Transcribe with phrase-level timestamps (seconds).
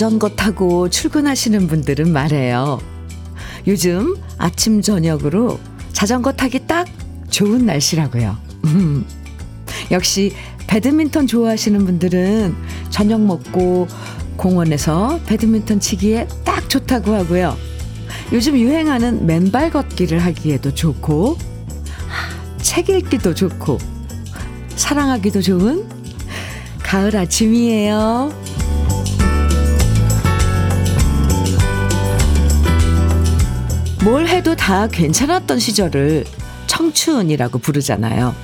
[0.00, 2.80] 자전거 타고 출근하시는 분들은 말해요.
[3.66, 5.60] 요즘 아침, 저녁으로
[5.92, 6.88] 자전거 타기 딱
[7.28, 8.34] 좋은 날씨라고요.
[9.90, 10.32] 역시
[10.66, 12.54] 배드민턴 좋아하시는 분들은
[12.88, 13.88] 저녁 먹고
[14.38, 17.54] 공원에서 배드민턴 치기에 딱 좋다고 하고요.
[18.32, 21.36] 요즘 유행하는 맨발 걷기를 하기에도 좋고,
[22.62, 23.76] 책 읽기도 좋고,
[24.76, 25.86] 사랑하기도 좋은
[26.82, 28.32] 가을 아침이에요.
[34.02, 36.24] 뭘 해도 다 괜찮았던 시절을
[36.66, 38.34] 청춘이라고 부르잖아요.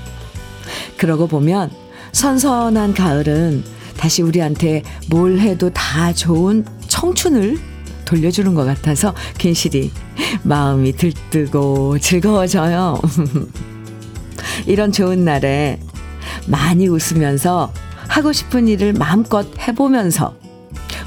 [0.99, 1.71] 그러고 보면
[2.13, 3.65] 선선한 가을은
[3.97, 7.59] 다시 우리한테 뭘 해도 다 좋은 청춘을
[8.05, 9.91] 돌려주는 것 같아서 괜시리
[10.43, 13.01] 마음이 들뜨고 즐거워져요.
[14.67, 15.81] 이런 좋은 날에
[16.47, 17.73] 많이 웃으면서
[18.09, 20.37] 하고 싶은 일을 마음껏 해보면서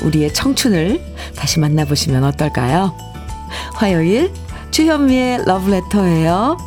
[0.01, 0.99] 우리의 청춘을
[1.35, 3.09] 다시 만나보시면 어떨까요?
[3.79, 4.29] 화요일
[4.71, 6.57] 주현미의 러브레터예요.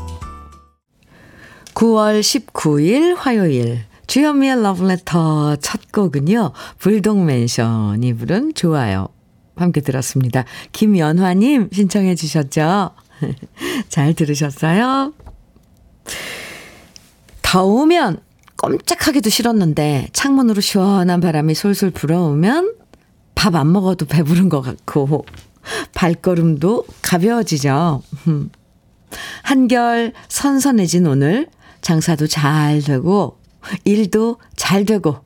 [1.74, 6.52] 9월 19일 화요일 주현미의 러브레터 첫 곡은요.
[6.78, 9.08] 불독맨션이 부른 좋아요.
[9.56, 10.46] 함께 들었습니다.
[10.72, 12.92] 김연화님 신청해 주셨죠?
[13.90, 15.12] 잘 들으셨어요?
[17.42, 18.20] 더우면
[18.56, 22.76] 꼼짝하기도 싫었는데 창문으로 시원한 바람이 솔솔 불어오면
[23.34, 25.26] 밥 안 먹어도 배부른 것 같고
[25.94, 28.02] 발걸음도 가벼워지죠.
[29.42, 31.48] 한결 선선해진 오늘
[31.80, 33.38] 장사도 잘 되고
[33.84, 35.16] 일도 잘 되고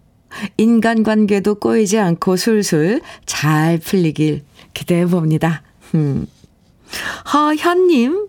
[0.56, 5.62] 인간관계도 꼬이지 않고 술술 잘 풀리길 기대해 봅니다.
[5.94, 6.26] 음.
[7.32, 8.28] 허현님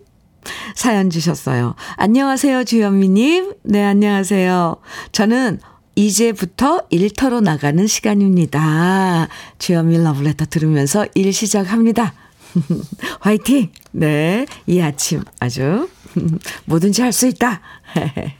[0.74, 1.74] 사연 주셨어요.
[1.96, 3.54] 안녕하세요 주현미님.
[3.64, 4.76] 네 안녕하세요.
[5.12, 5.60] 저는
[5.98, 9.26] 이제부터 일터로 나가는 시간입니다.
[9.58, 12.14] 주현미 러브레터 들으면서 일 시작합니다.
[13.18, 13.72] 화이팅!
[13.90, 15.88] 네, 이 아침 아주
[16.66, 17.60] 뭐든지 할 수 있다.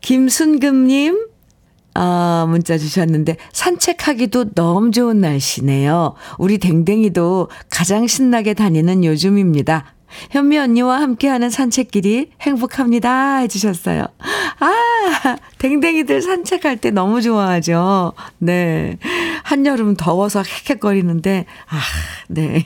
[0.00, 1.26] 김순금님,
[1.94, 6.14] 아, 문자 주셨는데, 산책하기도 너무 좋은 날씨네요.
[6.38, 9.94] 우리 댕댕이도 가장 신나게 다니는 요즘입니다.
[10.30, 13.38] 현미 언니와 함께하는 산책길이 행복합니다.
[13.38, 14.06] 해주셨어요.
[14.60, 18.12] 아, 댕댕이들 산책할 때 너무 좋아하죠.
[18.38, 18.98] 네.
[19.42, 21.78] 한여름 더워서 헥헥거리는데, 아,
[22.28, 22.64] 네.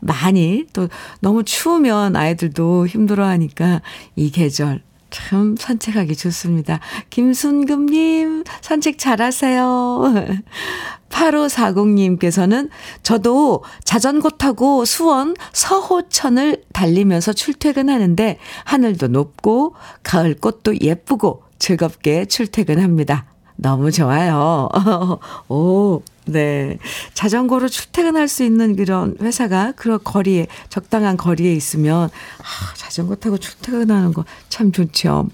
[0.00, 0.88] 많이 또
[1.20, 3.82] 너무 추우면 아이들도 힘들어 하니까
[4.16, 6.80] 이 계절 참 산책하기 좋습니다.
[7.10, 10.14] 김순금님, 산책 잘하세요.
[11.08, 12.68] 8540님께서는
[13.02, 23.27] 저도 자전거 타고 수원 서호천을 달리면서 출퇴근하는데 하늘도 높고 가을 꽃도 예쁘고 즐겁게 출퇴근합니다.
[23.60, 24.68] 너무 좋아요.
[25.48, 26.78] 오, 네.
[27.14, 32.04] 자전거로 출퇴근할 수 있는 그런 회사가 그런 거리에, 적당한 거리에 있으면,
[32.38, 35.28] 아, 자전거 타고 출퇴근하는 거 참 좋죠.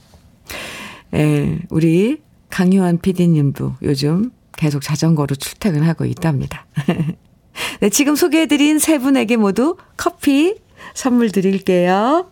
[1.15, 2.21] 예, 우리
[2.51, 6.67] 강요한 PD님도 요즘 계속 자전거로 출퇴근하고 있답니다.
[7.81, 10.57] 네, 지금 소개해드린 세 분에게 모두 커피
[10.95, 12.31] 선물 드릴게요.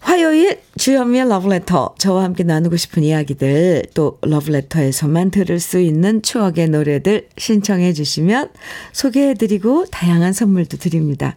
[0.00, 7.28] 화요일 주현미의 러브레터 저와 함께 나누고 싶은 이야기들 또 러브레터에서만 들을 수 있는 추억의 노래들
[7.36, 8.50] 신청해 주시면
[8.92, 11.36] 소개해 드리고 다양한 선물도 드립니다.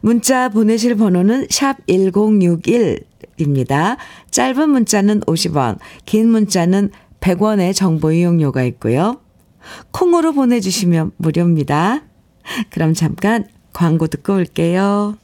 [0.00, 3.96] 문자 보내실 번호는 샵 1061입니다.
[4.30, 9.20] 짧은 문자는 50원, 긴 문자는 100원의 정보 이용료가 있고요.
[9.92, 12.02] 콩으로 보내주시면 무료입니다.
[12.70, 15.16] 그럼 잠깐 광고 듣고 올게요.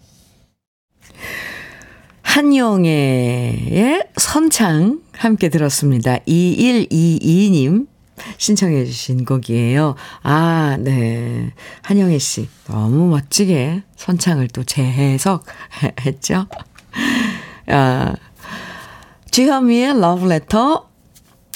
[2.29, 6.19] 한영애의 선창 함께 들었습니다.
[6.19, 7.87] 2122님
[8.37, 9.95] 신청해 주신 곡이에요.
[10.23, 11.55] 아, 네.
[11.81, 15.47] 한영애 씨 너무 멋지게 선창을 또 재해석
[16.05, 16.47] 했죠.
[17.67, 18.15] 아,
[19.31, 20.87] 주현미의 러브레터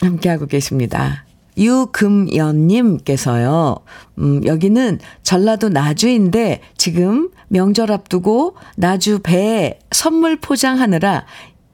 [0.01, 1.27] 함께하고 계십니다.
[1.57, 3.77] 유금연님께서요,
[4.19, 11.25] 음, 여기는 전라도 나주인데 지금 명절 앞두고 나주 배에 선물 포장하느라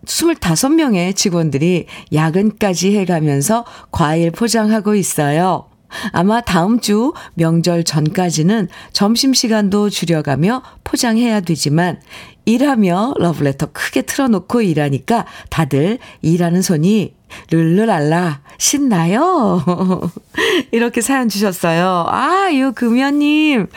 [0.06, 5.66] 25명의 직원들이 야근까지 해가면서 과일 포장하고 있어요.
[6.12, 12.00] 아마 다음 주 명절 전까지는 점심시간도 줄여가며 포장해야 되지만
[12.44, 17.17] 일하며 러브레터 크게 틀어놓고 일하니까 다들 일하는 손이
[17.50, 19.62] 룰루랄라 신나요?
[20.72, 22.06] 이렇게 사연 주셨어요.
[22.08, 23.68] 아, 유 금연님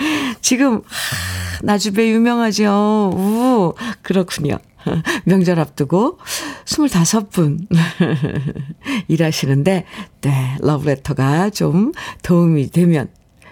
[0.42, 0.81] 지금
[1.63, 3.12] 나주배 유명하죠.
[3.13, 4.57] 우 그렇군요.
[5.25, 6.18] 명절 앞두고
[6.65, 7.68] 25분
[9.07, 9.86] 일하시는데,
[10.21, 11.92] 네, 러브레터가 좀
[12.24, 13.09] 도움이 되면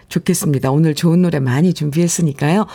[0.07, 0.71] 좋겠습니다.
[0.71, 2.65] 오늘 좋은 노래 많이 준비했으니까요.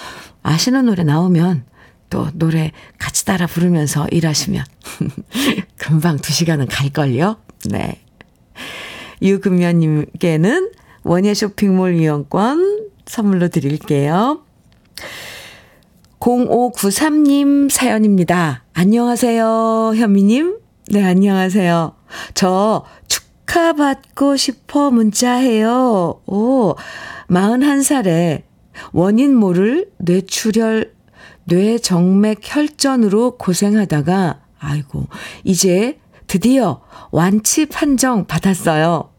[0.43, 1.65] 아시는 노래 나오면
[2.15, 4.65] 또 노래 같이 따라 부르면서 일하시면
[5.77, 7.39] 금방 두 시간은 갈걸요.
[7.71, 8.01] 네.
[9.21, 10.71] 유금연님께는
[11.03, 14.45] 원예 쇼핑몰 이용권 선물로 드릴게요.
[16.21, 18.63] 0593님 사연입니다.
[18.75, 20.59] 안녕하세요, 현미님.
[20.93, 21.97] 네, 안녕하세요.
[22.35, 26.21] 저 축하받고 싶어 문자해요.
[26.27, 26.77] 오,
[27.29, 28.45] 41살에
[28.93, 30.94] 원인 모를 뇌출혈,
[31.47, 35.09] 뇌정맥 혈전으로 고생하다가, 아이고,
[35.45, 36.81] 이제 드디어
[37.11, 39.11] 완치 판정 받았어요.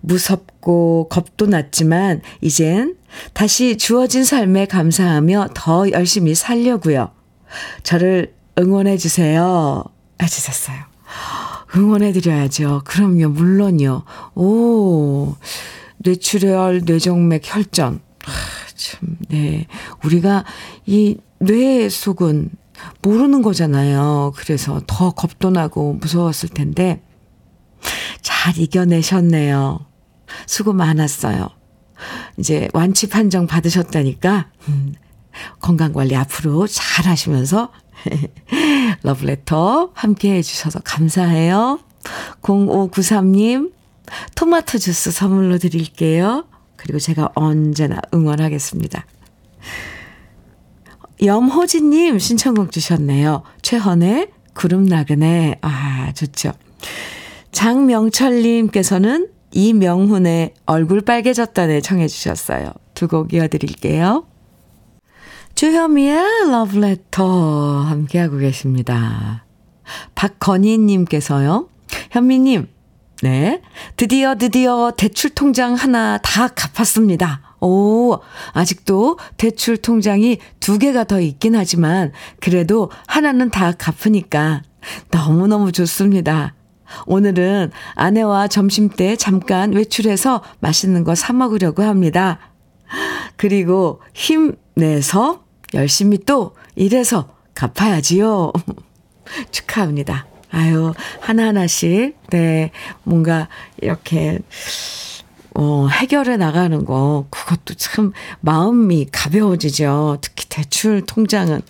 [0.00, 2.96] 무섭고 겁도 났지만, 이젠
[3.32, 7.10] 다시 주어진 삶에 감사하며 더 열심히 살려고요.
[7.82, 9.84] 저를 응원해 주세요.
[10.22, 10.76] 해주셨어요.
[11.76, 12.82] 응원해 드려야죠.
[12.84, 14.04] 그럼요, 물론요.
[14.34, 15.34] 오,
[15.98, 18.00] 뇌출혈, 뇌정맥, 혈전.
[18.26, 18.30] 아,
[18.76, 19.66] 참, 네.
[20.04, 20.44] 우리가
[20.86, 22.50] 이 뇌 속은
[23.02, 24.32] 모르는 거잖아요.
[24.36, 27.02] 그래서 더 겁도 나고 무서웠을 텐데,
[28.22, 29.86] 잘 이겨내셨네요.
[30.46, 31.48] 수고 많았어요.
[32.38, 34.94] 이제 완치 판정 받으셨다니까, 음,
[35.60, 37.70] 건강 관리 앞으로 잘 하시면서
[39.02, 41.80] 러브레터 함께 해주셔서 감사해요.
[42.42, 43.72] 0593님,
[44.34, 46.46] 토마토 주스 선물로 드릴게요.
[46.76, 49.06] 그리고 제가 언제나 응원하겠습니다.
[51.24, 53.42] 염호진님 신청곡 주셨네요.
[53.62, 55.56] 최헌의 구름 나그네.
[55.62, 56.52] 아, 좋죠.
[57.52, 62.72] 장명철님께서는 이명훈의 얼굴 빨개졌다네 청해 주셨어요.
[62.94, 64.26] 두 곡 이어드릴게요.
[65.54, 69.44] 주현미의 러브레터 함께하고 계십니다.
[70.16, 71.68] 박건희님께서요.
[72.10, 72.68] 현미님,
[73.22, 73.62] 네.
[73.96, 77.53] 드디어, 드디어 대출 통장 하나 다 갚았습니다.
[77.64, 78.18] 오,
[78.52, 84.62] 아직도 대출 통장이 두 개가 더 있긴 하지만, 그래도 하나는 다 갚으니까
[85.10, 86.54] 너무너무 좋습니다.
[87.06, 92.38] 오늘은 아내와 점심 때 잠깐 외출해서 맛있는 거 사 먹으려고 합니다.
[93.36, 98.52] 그리고 힘내서 열심히 또 일해서 갚아야지요.
[99.50, 100.26] 축하합니다.
[100.50, 102.70] 아유, 하나하나씩, 네,
[103.02, 103.48] 뭔가
[103.80, 104.38] 이렇게,
[105.54, 110.18] 어, 해결해 나가는 거, 그것도 참 마음이 가벼워지죠.
[110.20, 111.62] 특히 대출 통장은.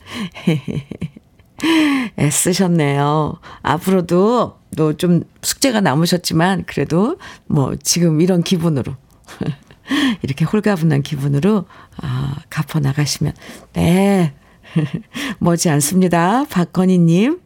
[2.18, 3.38] 애쓰셨네요.
[3.62, 8.96] 앞으로도 또 좀 숙제가 남으셨지만, 그래도 뭐 지금 이런 기분으로.
[10.22, 11.66] 이렇게 홀가분한 기분으로,
[12.00, 13.34] 아, 갚아 나가시면,
[13.74, 14.32] 네.
[15.38, 16.44] 머지 않습니다.
[16.50, 17.38] 박건희님.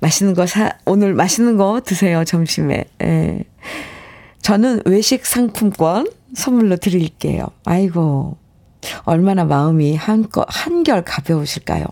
[0.00, 2.84] 맛있는 거 사, 오늘 맛있는 거 드세요, 점심에.
[3.02, 3.44] 예.
[4.44, 7.46] 저는 외식 상품권 선물로 드릴게요.
[7.64, 8.36] 아이고,
[9.04, 11.86] 얼마나 마음이 한, 한결 가벼우실까요?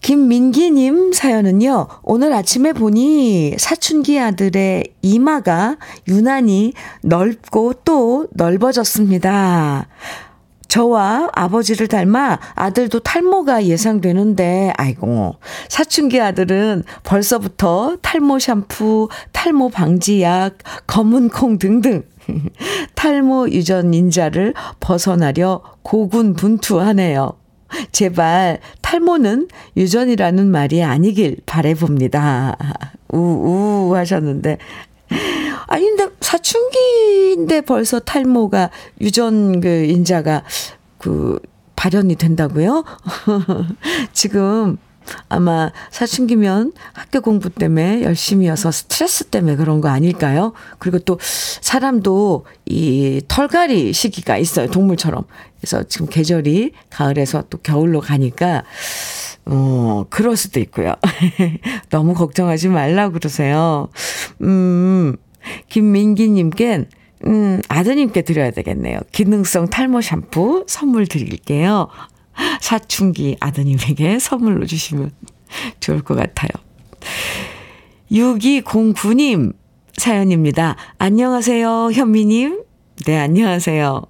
[0.00, 5.76] 김민기님 사연은요, 오늘 아침에 보니 사춘기 아들의 이마가
[6.08, 9.86] 유난히 넓고 또 넓어졌습니다.
[10.74, 15.36] 저와 아버지를 닮아 아들도 탈모가 예상되는데, 아이고,
[15.68, 22.02] 사춘기 아들은 벌써부터 탈모 샴푸, 탈모 방지약, 검은 콩 등등
[22.96, 27.34] 탈모 유전 인자를 벗어나려 고군분투하네요.
[27.92, 32.56] 제발 탈모는 유전이라는 말이 아니길 바래봅니다.
[33.14, 34.58] 우우 하셨는데
[35.66, 40.42] 아니, 근데 사춘기인데 벌써 탈모가 유전 그 인자가
[40.98, 41.38] 그
[41.76, 42.84] 발현이 된다고요?
[44.12, 44.78] 지금
[45.28, 50.52] 아마 사춘기면 학교 공부 때문에 열심히여서 스트레스 때문에 그런 거 아닐까요?
[50.78, 54.68] 그리고 또 사람도 이 털갈이 시기가 있어요.
[54.68, 55.24] 동물처럼.
[55.60, 58.64] 그래서 지금 계절이 가을에서 또 겨울로 가니까
[59.46, 60.94] 어, 그럴 수도 있고요.
[61.90, 63.88] 너무 걱정하지 말라고 그러세요.
[64.42, 65.16] 음,
[65.68, 66.86] 김민기 님께,
[67.26, 69.00] 음, 아드님께 드려야 되겠네요.
[69.12, 71.88] 기능성 탈모 샴푸 선물 드릴게요.
[72.60, 75.10] 사춘기 아드님에게 선물로 주시면
[75.80, 76.50] 좋을 것 같아요.
[78.10, 79.54] 6209님
[79.96, 80.76] 사연입니다.
[80.98, 82.62] 안녕하세요, 현미님.
[83.06, 84.02] 네, 안녕하세요.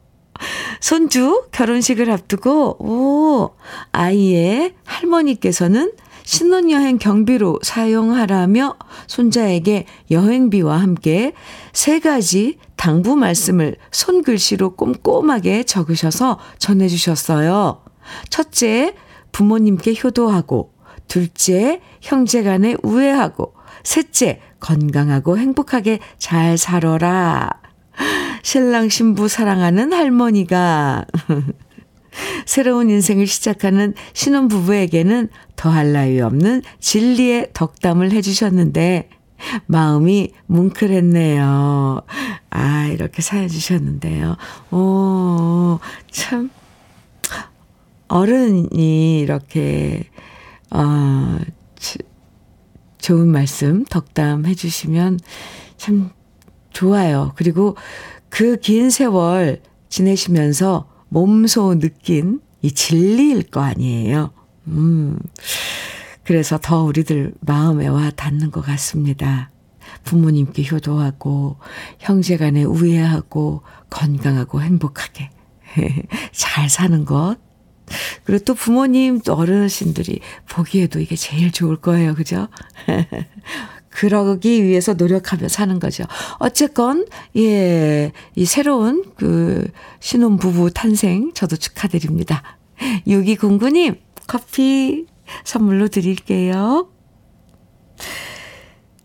[0.81, 3.50] 손주 결혼식을 앞두고, 오,
[3.93, 5.93] 아이의 할머니께서는
[6.25, 8.76] 신혼여행 경비로 사용하라며
[9.07, 11.35] 손자에게 여행비와 함께
[11.73, 17.84] 세 가지 당부 말씀을 손글씨로 꼼꼼하게 적으셔서 전해주셨어요.
[18.28, 18.94] 첫째,
[19.32, 20.73] 부모님께 효도하고,
[21.08, 27.50] 둘째, 형제 간에 우애하고, 셋째, 건강하고 행복하게 잘 살아라.
[28.42, 31.04] 신랑 신부 사랑하는 할머니가
[32.46, 39.11] 새로운 인생을 시작하는 신혼부부에게는 더할 나위 없는 진리의 덕담을 해주셨는데,
[39.66, 42.00] 마음이 뭉클했네요.
[42.50, 44.37] 아, 이렇게 사연 주셨는데요.
[44.70, 45.78] 오,
[46.11, 46.50] 참,
[48.08, 50.04] 어른이 이렇게,
[50.70, 51.38] 어,
[52.99, 55.20] 좋은 말씀, 덕담 해주시면
[55.76, 56.11] 참
[56.70, 57.32] 좋아요.
[57.37, 57.76] 그리고
[58.30, 64.32] 그 긴 세월 지내시면서 몸소 느낀 이 진리일 거 아니에요.
[64.68, 65.18] 음.
[66.25, 69.50] 그래서 더 우리들 마음에 와 닿는 것 같습니다.
[70.04, 71.58] 부모님께 효도하고,
[71.99, 75.30] 형제 간에 우애하고, 건강하고 행복하게
[76.32, 77.37] 잘 사는 것.
[78.25, 82.14] 그리고 또 부모님, 또 어르신들이 보기에도 이게 제일 좋을 거예요.
[82.14, 82.49] 그죠?
[83.91, 86.05] 그러기 위해서 노력하며 사는 거죠.
[86.38, 92.43] 어쨌건, 예, 이 새로운 그 신혼부부 탄생 저도 축하드립니다.
[93.07, 95.07] 6209님, 커피
[95.45, 96.88] 선물로 드릴게요.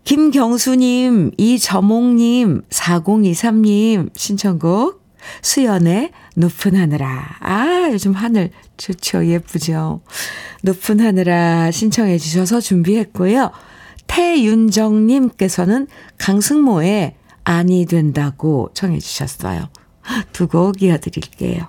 [0.04, 5.04] 김경수님, 이저몽님, 4023님 신청곡
[5.42, 7.36] 수연의 높은 하늘아.
[7.40, 9.26] 아, 요즘 하늘 좋죠.
[9.26, 10.00] 예쁘죠.
[10.62, 13.50] 높은 하늘아 신청해 주셔서 준비했고요.
[14.06, 15.86] 태윤정님께서는
[16.18, 19.68] 강승모의 아니 된다고 청해 주셨어요.
[20.32, 21.66] 두 곡 이어드릴게요.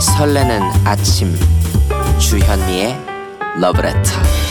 [0.00, 1.34] 설레는 아침
[2.18, 2.96] 주현미의
[3.60, 4.43] 러브레터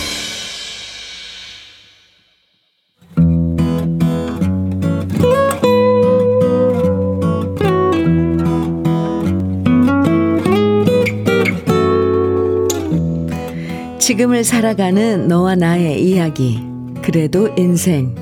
[14.14, 16.60] 지금을 살아가는 너와 나의 이야기.
[17.02, 18.14] 그래도 인생.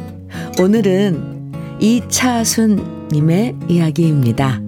[0.57, 4.61] 오늘은 이차순님의 이야기입니다.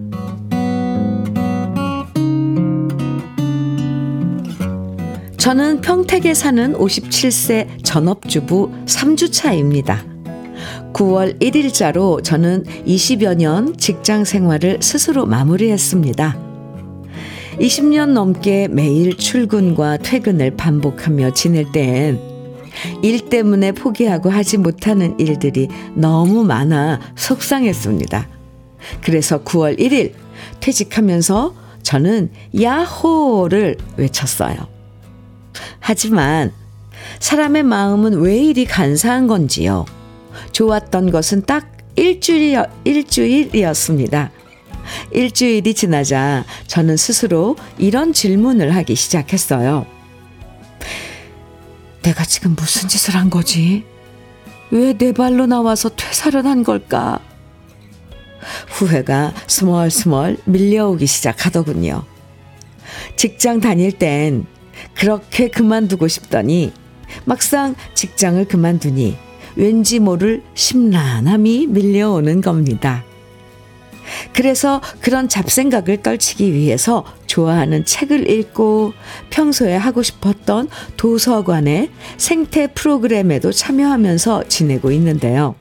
[5.38, 10.00] 저는 평택에 사는 57세 전업주부 3주차입니다.
[10.92, 16.53] 9월 1일자로 저는 20여 년 직장 생활을 스스로 마무리했습니다.
[17.60, 22.34] 20년 넘게 매일 출근과 퇴근을 반복하며 지낼 땐
[23.02, 28.28] 일 때문에 포기하고 하지 못하는 일들이 너무 많아 속상했습니다.
[29.02, 30.14] 그래서 9월 1일
[30.60, 34.56] 퇴직하면서 저는 야호를 외쳤어요.
[35.80, 36.52] 하지만
[37.20, 39.86] 사람의 마음은 왜 이리 간사한 건지요.
[40.52, 44.32] 좋았던 것은 딱 일주일, 일주일이었습니다.
[45.12, 49.86] 일주일이 지나자 저는 스스로 이런 질문을 하기 시작했어요.
[52.02, 53.86] 내가 지금 무슨 짓을 한 거지?
[54.72, 57.20] 왜 내 발로 나와서 퇴사를 한 걸까?
[58.70, 62.04] 후회가 스멀스멀 밀려오기 시작하더군요.
[63.16, 64.46] 직장 다닐 땐
[64.96, 66.74] 그렇게 그만두고 싶더니
[67.26, 69.16] 막상 직장을 그만두니
[69.56, 73.04] 왠지 모를 심란함이 밀려오는 겁니다.
[74.34, 78.94] 그래서 그런 잡생각을 떨치기 위해서 좋아하는 책을 읽고
[79.30, 85.56] 평소에 하고 싶었던 도서관의 생태 프로그램에도 참여하면서 지내고 있는데요.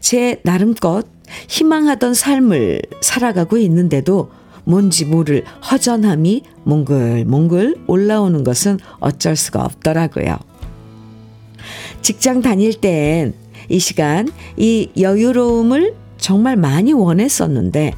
[0.00, 1.06] 제 나름껏
[1.48, 4.30] 희망하던 삶을 살아가고 있는데도
[4.64, 10.38] 뭔지 모를 허전함이 몽글몽글 올라오는 것은 어쩔 수가 없더라고요.
[12.02, 17.94] 직장 다닐 땐 이 시간, 이 여유로움을 정말 많이 원했었는데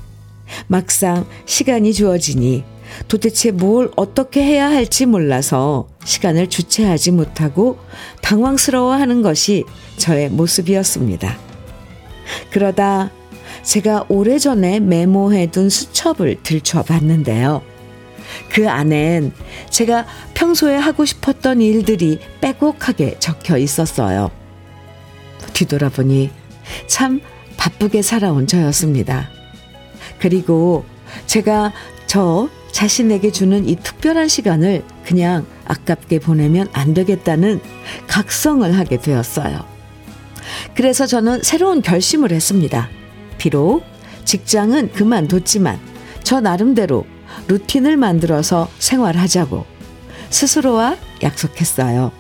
[0.67, 2.65] 막상 시간이 주어지니
[3.07, 7.79] 도대체 뭘 어떻게 해야 할지 몰라서 시간을 주체하지 못하고
[8.23, 9.65] 당황스러워하는 것이
[9.99, 11.37] 저의 모습이었습니다.
[12.51, 13.11] 그러다
[13.63, 17.61] 제가 오래전에 메모해둔 수첩을 들춰봤는데요.
[18.49, 19.33] 그 안엔
[19.69, 24.31] 제가 평소에 하고 싶었던 일들이 빼곡하게 적혀 있었어요.
[25.53, 26.31] 뒤돌아보니
[26.87, 27.21] 참
[27.65, 29.31] 바쁘게 살아온 저였습니다.
[30.19, 30.85] 그리고
[31.25, 31.73] 제가
[32.07, 37.61] 저 자신에게 주는 이 특별한 시간을 그냥 아깝게 보내면 안 되겠다는
[38.07, 39.65] 각성을 하게 되었어요.
[40.75, 42.91] 그래서 저는 새로운 결심을 했습니다.
[43.39, 43.83] 비록
[44.27, 45.81] 직장은 그만뒀지만
[46.23, 47.07] 저 나름대로
[47.49, 49.65] 루틴을 만들어서 생활하자고
[50.29, 52.13] 스스로와 약속했어요.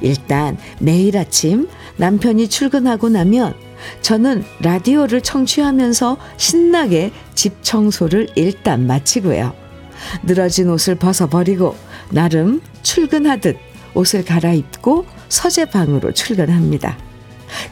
[0.00, 3.65] 일단 매일 아침 남편이 출근하고 나면
[4.02, 9.54] 저는 라디오를 청취하면서 신나게 집 청소를 일단 마치고요.
[10.22, 11.76] 늘어진 옷을 벗어버리고
[12.10, 13.56] 나름 출근하듯
[13.94, 16.96] 옷을 갈아입고 서재방으로 출근합니다.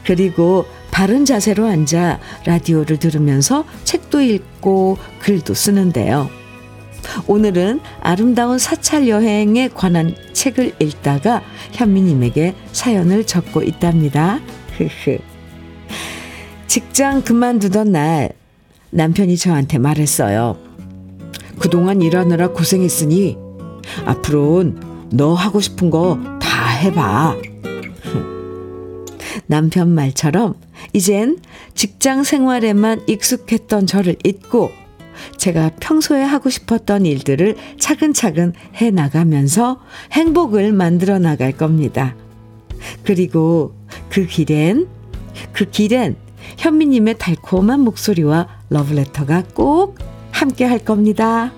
[0.05, 6.29] 그리고 바른 자세로 앉아 라디오를 들으면서 책도 읽고 글도 쓰는데요.
[7.27, 11.43] 오늘은 아름다운 사찰 여행에 관한 책을 읽다가
[11.73, 14.39] 현미님에게 사연을 적고 있답니다.
[14.77, 15.34] 흐흐.
[16.75, 18.31] 직장 그만두던 날
[18.89, 20.57] 남편이 저한테 말했어요.
[21.57, 23.37] 그동안 일하느라 고생했으니
[24.03, 27.37] 앞으로는 너 하고 싶은 거 다 해봐.
[29.47, 30.55] 남편 말처럼
[30.91, 31.37] 이젠
[31.75, 34.69] 직장 생활에만 익숙했던 저를 잊고
[35.37, 38.51] 제가 평소에 하고 싶었던 일들을 차근차근
[38.81, 39.79] 해 나가면서
[40.11, 42.17] 행복을 만들어 나갈 겁니다.
[43.05, 43.73] 그리고
[44.09, 44.89] 그 길엔,
[45.53, 46.24] 그 길엔
[46.57, 49.97] 현미님의 달콤한 목소리와 러브레터가 꼭
[50.31, 51.51] 함께 할 겁니다.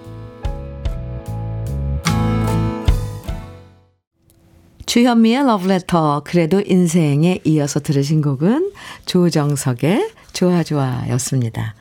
[4.86, 8.72] 주현미의 러브레터 그래도 인생에 이어서 들으신 곡은
[9.06, 11.76] 조정석의 좋아 좋아였습니다.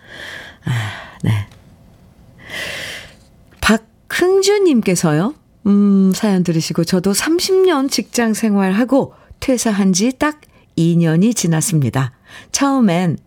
[0.64, 0.70] 아,
[1.23, 1.46] 네.
[3.61, 5.35] 박흥주님께서요.
[5.66, 10.40] 음, 사연 들으시고 저도 30년 직장 생활하고 퇴사한 지 딱
[10.76, 12.12] 2년이 지났습니다.
[12.52, 13.19] 처음엔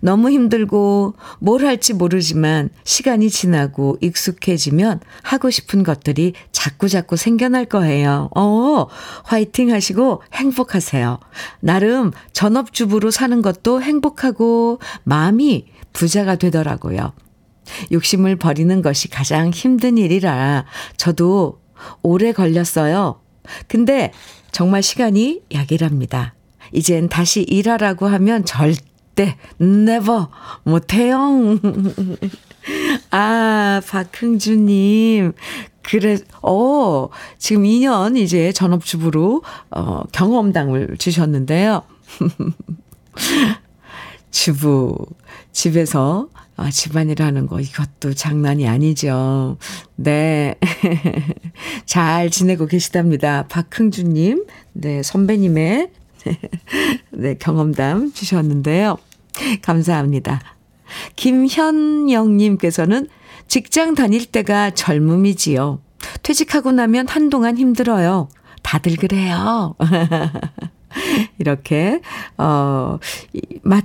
[0.00, 8.30] 너무 힘들고 뭘 할지 모르지만 시간이 지나고 익숙해지면 하고 싶은 것들이 자꾸자꾸 생겨날 거예요.
[8.36, 8.86] 어,
[9.24, 11.18] 화이팅 하시고 행복하세요.
[11.60, 17.12] 나름 전업주부로 사는 것도 행복하고 마음이 부자가 되더라고요.
[17.92, 20.66] 욕심을 버리는 것이 가장 힘든 일이라
[20.96, 21.60] 저도
[22.02, 23.20] 오래 걸렸어요.
[23.68, 24.12] 근데
[24.52, 26.34] 정말 시간이 약이랍니다.
[26.72, 30.26] 이젠 다시 일하라고 하면 절대 never
[30.64, 31.58] 못해요.
[33.10, 35.32] 아, 박흥주님.
[35.82, 41.82] 그래, 어, 지금 2년 이제 전업주부로, 어, 경험담을 주셨는데요.
[44.30, 44.96] 주부,
[45.52, 49.58] 집에서 아, 집안일 하는 거, 이것도 장난이 아니죠.
[49.96, 50.54] 네.
[51.84, 53.46] 잘 지내고 계시답니다.
[53.48, 55.90] 박흥주님, 네, 선배님의,
[57.10, 58.96] 네, 경험담 주셨는데요.
[59.62, 60.40] 감사합니다.
[61.16, 63.08] 김현영님께서는
[63.48, 65.80] 직장 다닐 때가 젊음이지요.
[66.22, 68.28] 퇴직하고 나면 한동안 힘들어요.
[68.62, 69.74] 다들 그래요.
[71.38, 72.00] 이렇게,
[72.38, 72.98] 어,
[73.62, 73.84] 맞,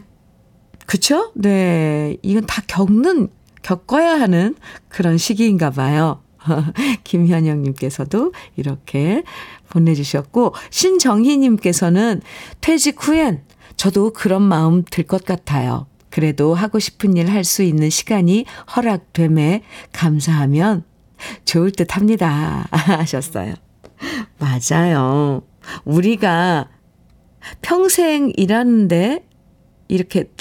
[0.85, 1.31] 그쵸?
[1.35, 2.17] 네.
[2.21, 3.29] 이건 다 겪는,
[3.61, 4.55] 겪어야 하는
[4.87, 6.21] 그런 시기인가 봐요.
[7.03, 9.23] 김현영님께서도 이렇게
[9.71, 12.21] 보내주셨고, 신정희님께서는
[12.61, 13.43] 퇴직 후엔
[13.77, 15.87] 저도 그런 마음 들 것 같아요.
[16.09, 20.83] 그래도 하고 싶은 일 할 수 있는 시간이 허락됨에 감사하면
[21.45, 22.67] 좋을 듯 합니다.
[22.71, 23.53] 하셨어요.
[24.39, 25.43] 맞아요.
[25.85, 26.67] 우리가
[27.61, 29.23] 평생 일하는데
[29.87, 30.31] 이렇게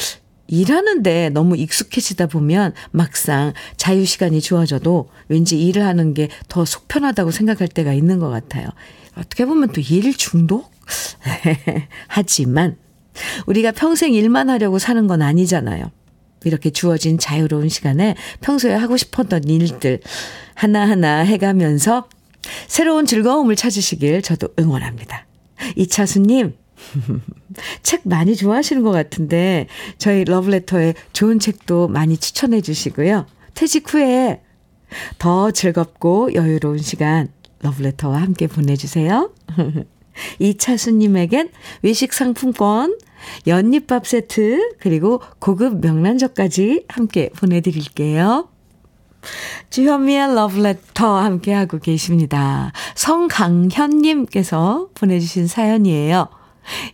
[0.48, 7.92] 일하는데 너무 익숙해지다 보면 막상 자유시간이 주어져도 왠지 일을 하는 게 더 속편하다고 생각할 때가
[7.92, 8.66] 있는 것 같아요.
[9.16, 10.70] 어떻게 보면 또 일 중독?
[12.08, 12.76] 하지만
[13.46, 15.90] 우리가 평생 일만 하려고 사는 건 아니잖아요.
[16.44, 20.00] 이렇게 주어진 자유로운 시간에 평소에 하고 싶었던 일들
[20.54, 22.08] 하나하나 해가면서
[22.68, 25.26] 새로운 즐거움을 찾으시길 저도 응원합니다.
[25.76, 26.54] 이차수님,
[27.82, 29.66] 책 많이 좋아하시는 것 같은데
[29.98, 33.26] 저희 러브레터에 좋은 책도 많이 추천해 주시고요.
[33.54, 34.40] 퇴직 후에
[35.18, 37.28] 더 즐겁고 여유로운 시간
[37.60, 39.32] 러브레터와 함께 보내주세요.
[40.38, 41.50] 이차수님에겐
[41.82, 42.98] 외식 상품권,
[43.46, 48.48] 연잎밥 세트, 그리고 고급 명란젓까지 함께 보내드릴게요.
[49.70, 52.72] 주현미의 러브레터 함께하고 계십니다.
[52.94, 56.28] 성강현님께서 보내주신 사연이에요.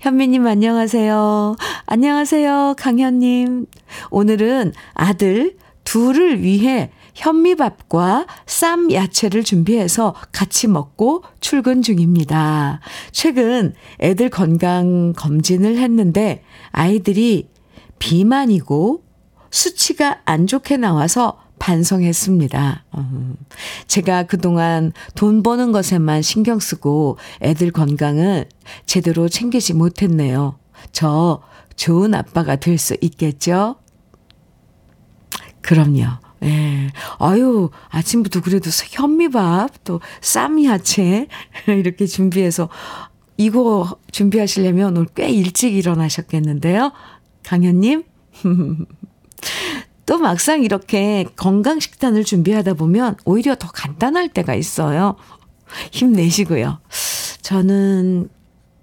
[0.01, 1.57] 현미님 안녕하세요.
[1.87, 2.75] 안녕하세요.
[2.79, 3.67] 강현님.
[4.11, 12.81] 오늘은 아들 둘을 위해 현미밥과 쌈 야채를 준비해서 같이 먹고 출근 중입니다.
[13.13, 17.49] 최근 애들 건강 검진을 했는데 아이들이
[17.99, 19.05] 비만이고
[19.51, 22.85] 수치가 안 좋게 나와서 반성했습니다.
[22.99, 23.37] 음,
[23.87, 28.47] 제가 그동안 돈 버는 것에만 신경 쓰고 애들 건강을
[28.85, 30.59] 제대로 챙기지 못했네요.
[30.93, 31.41] 저
[31.75, 33.77] 좋은 아빠가 될 수 있겠죠?
[35.63, 36.05] 그럼요.
[36.43, 36.91] 예.
[37.19, 41.29] 아유, 아침부터 그래도 현미밥, 또 쌈야채,
[41.69, 42.69] 이렇게 준비해서,
[43.39, 46.93] 이거 준비하시려면 오늘 꽤 일찍 일어나셨겠는데요?
[47.43, 48.05] 강현님?
[50.07, 55.17] 또 막상 이렇게 건강 식단을 준비하다 보면 오히려 더 간단할 때가 있어요.
[55.93, 56.79] 힘내시고요.
[57.43, 58.29] 저는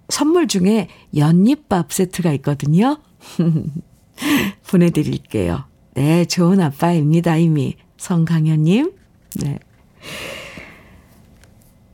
[0.09, 2.97] 선물 중에 연잎밥 세트가 있거든요.
[4.67, 5.63] 보내드릴게요.
[5.93, 7.75] 네, 좋은 아빠입니다, 이미.
[7.97, 8.91] 성강현님.
[9.41, 9.59] 네.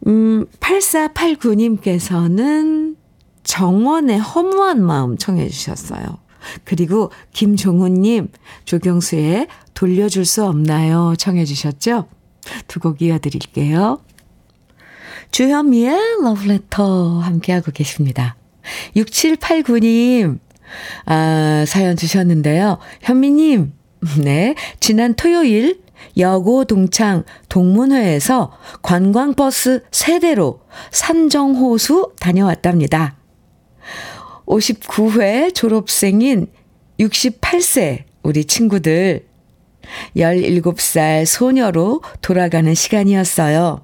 [0.08, 2.98] 음, 8489님께서는
[3.44, 6.20] 정원의 허무한 마음 청해 주셨어요.
[6.64, 8.30] 그리고 김종훈님,
[8.66, 11.14] 조경수의 돌려줄 수 없나요?
[11.18, 12.08] 청해 주셨죠?
[12.68, 14.00] 두 곡 이어드릴게요.
[15.32, 18.36] 주현미의 러브레터 함께하고 계십니다.
[18.96, 20.40] 6789님,
[21.06, 22.78] 아, 사연 주셨는데요.
[23.02, 23.74] 현미님,
[24.24, 25.82] 네, 지난 토요일
[26.18, 33.17] 여고 동창 동문회에서 관광버스 세대로 산정호수 다녀왔답니다.
[34.48, 36.48] 59회 졸업생인
[37.00, 39.26] 68세 우리 친구들
[40.16, 43.82] 17살 소녀로 돌아가는 시간이었어요.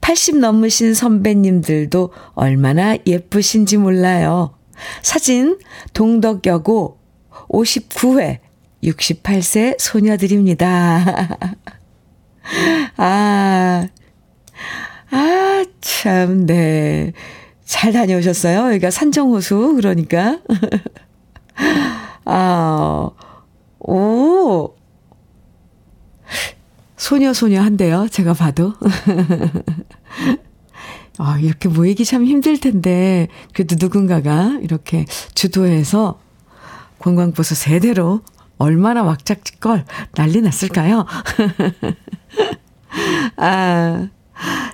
[0.00, 4.54] 80 넘으신 선배님들도 얼마나 예쁘신지 몰라요.
[5.02, 5.58] 사진
[5.94, 6.98] 동덕여고
[7.48, 8.38] 59회
[8.82, 11.38] 68세 소녀들입니다.
[12.96, 13.88] 아,
[15.10, 17.12] 아, 참, 네.
[17.64, 18.68] 잘 다녀오셨어요?
[18.68, 20.38] 여기가 산정호수, 그러니까.
[22.24, 23.10] 아,
[23.80, 24.74] 오.
[26.96, 28.06] 소녀, 소녀 한데요.
[28.10, 28.74] 제가 봐도.
[31.18, 36.20] 아, 이렇게 모이기 참 힘들 텐데, 그래도 누군가가 이렇게 주도해서
[36.98, 38.22] 관광버스 세대로
[38.58, 41.06] 얼마나 왁짝지껄 난리 났을까요?
[43.36, 44.08] 아,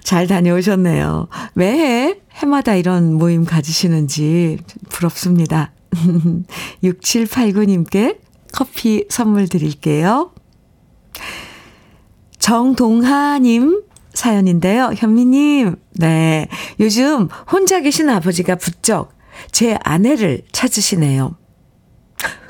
[0.02, 1.28] 잘 다녀오셨네요.
[1.54, 5.72] 매해 해마다 이런 모임 가지시는지 부럽습니다.
[6.82, 8.18] 6789님께
[8.52, 10.32] 커피 선물 드릴게요.
[12.38, 14.92] 정동하님 사연인데요.
[14.96, 16.48] 현미님, 네.
[16.80, 19.12] 요즘 혼자 계신 아버지가 부쩍
[19.52, 21.36] 제 아내를 찾으시네요.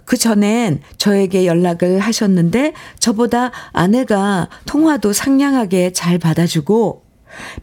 [0.04, 7.04] 그 전엔 저에게 연락을 하셨는데 저보다 아내가 통화도 상냥하게 잘 받아주고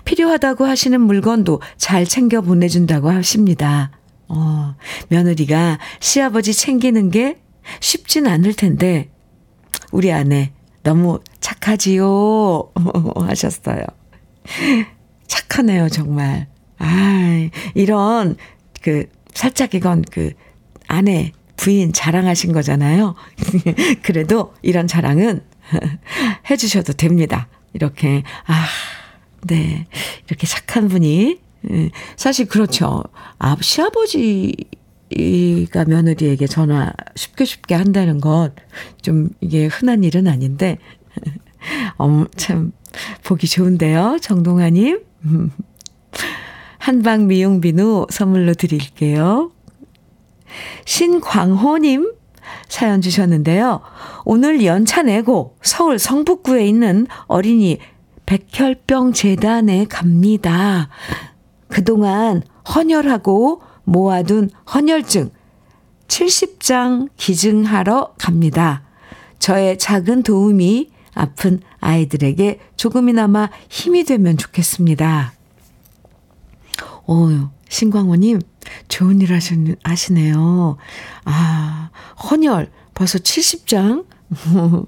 [0.06, 3.92] 필요하다고 하시는 물건도 잘 챙겨 보내준다고 하십니다.
[4.28, 4.76] 어,
[5.10, 7.40] 며느리가 시아버지 챙기는 게
[7.80, 9.10] 쉽진 않을 텐데
[9.92, 10.52] 우리 아내
[10.84, 12.72] 너무 착하지요
[13.16, 13.82] 하셨어요.
[15.28, 16.48] 착하네요 정말.
[16.80, 18.38] 아 이런
[18.82, 20.32] 그 살짝 이건 그
[20.88, 23.16] 아내 부인 자랑하신 거잖아요.
[24.04, 25.42] 그래도 이런 자랑은
[26.50, 27.48] 해주셔도 됩니다.
[27.74, 28.66] 이렇게, 아,
[29.48, 29.88] 네.
[30.28, 31.40] 이렇게 착한 분이.
[31.72, 33.04] 예, 사실 그렇죠.
[33.40, 34.56] 아, 시아버지가
[35.88, 38.52] 며느리에게 전화 쉽게 쉽게 한다는 것,
[39.02, 40.78] 좀 이게 흔한 일은 아닌데,
[41.98, 42.72] 어, 참,
[43.24, 44.20] 보기 좋은데요.
[44.22, 45.02] 정동아님.
[46.78, 49.52] 한방 미용 비누 선물로 드릴게요.
[50.86, 52.14] 신광호님
[52.70, 53.82] 사연 주셨는데요.
[54.24, 57.80] 오늘 연차 내고 서울 성북구에 있는 어린이
[58.28, 60.90] 백혈병 재단에 갑니다.
[61.70, 62.44] 그동안
[62.76, 65.32] 헌혈하고 모아둔 헌혈증
[66.08, 68.84] 70장 기증하러 갑니다.
[69.40, 75.34] 저의 작은 도움이 아픈 아이들에게 조금이나마 힘이 되면 좋겠습니다.
[77.08, 78.42] 어, 신광호님,
[78.90, 80.78] 좋은 일 하시, 하시네요.
[81.24, 81.90] 아,
[82.30, 84.06] 헌혈, 벌써 70장?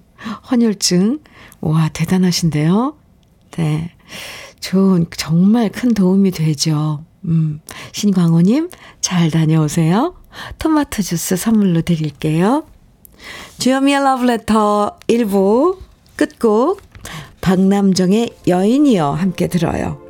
[0.51, 1.19] 헌혈증.
[1.61, 2.97] 와, 대단하신데요?
[3.59, 3.91] 네.
[4.61, 7.03] 좋은, 정말 큰 도움이 되죠.
[7.25, 7.59] 음,
[7.91, 8.69] 신광호님,
[9.01, 10.15] 잘 다녀오세요.
[10.59, 12.63] 토마토 주스 선물로 드릴게요.
[13.57, 15.77] 주여미의 러브레터 1부
[16.15, 16.81] 끝곡
[17.41, 20.01] 박남정의 여인이여 함께 들어요.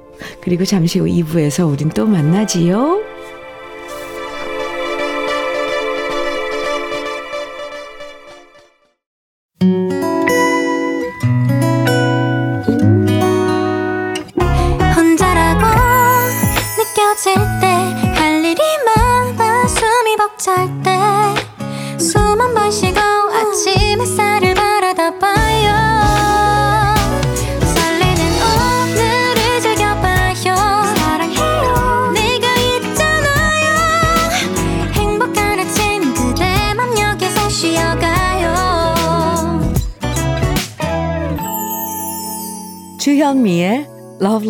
[0.41, 3.08] 그리고 잠시 후 2부에서 우린 또 만나지요.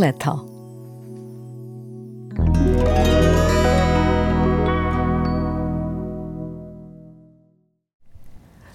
[0.09, 0.33] Love Letter.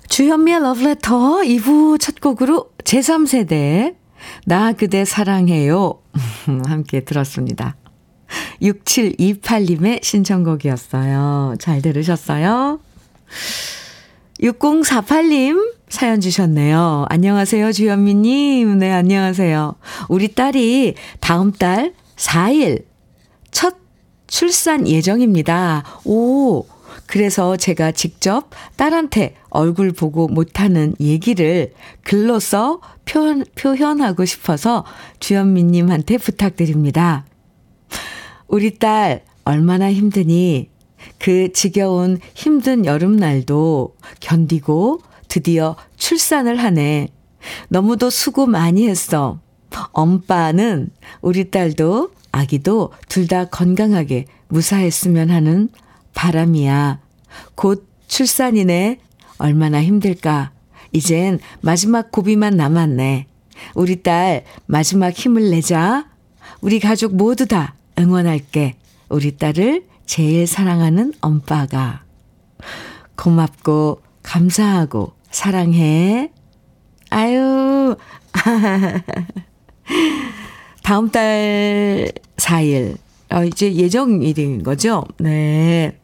[0.08, 3.96] 주현미의 Letter 2부 첫 곡으로 제3세대
[4.46, 6.00] 나 그대 사랑해요
[6.66, 7.76] 함께 들었습니다.
[8.62, 11.56] 6728님의 신청곡이었어요.
[11.58, 12.80] 잘 들으셨어요?
[14.44, 17.06] 6048님 사연 주셨네요.
[17.08, 18.78] 안녕하세요, 주현미님.
[18.78, 19.76] 네, 안녕하세요.
[20.08, 22.84] 우리 딸이 다음 달 4일
[23.50, 23.76] 첫
[24.26, 25.84] 출산 예정입니다.
[26.04, 26.66] 오,
[27.06, 34.84] 그래서 제가 직접 딸한테 얼굴 보고 못하는 얘기를 글로 써 표현, 표현하고 싶어서
[35.20, 37.24] 주현미님한테 부탁드립니다.
[38.46, 40.73] 우리 딸 얼마나 힘드니?
[41.18, 47.08] 그 지겨운 힘든 여름날도 견디고 드디어 출산을 하네.
[47.68, 49.40] 너무도 수고 많이 했어.
[49.92, 50.90] 엄빠는
[51.20, 55.68] 우리 딸도 아기도 둘 다 건강하게 무사했으면 하는
[56.14, 57.00] 바람이야.
[57.54, 58.98] 곧 출산이네.
[59.38, 60.52] 얼마나 힘들까.
[60.92, 63.26] 이젠 마지막 고비만 남았네.
[63.74, 66.08] 우리 딸 마지막 힘을 내자.
[66.60, 68.76] 우리 가족 모두 다 응원할게.
[69.08, 72.04] 우리 딸을 제일 사랑하는 엄빠가.
[73.16, 76.30] 고맙고 감사하고 사랑해.
[77.10, 77.96] 아유.
[80.82, 82.96] 다음 달 4일.
[83.30, 85.04] 어, 이제 예정일인 거죠?
[85.18, 85.98] 네.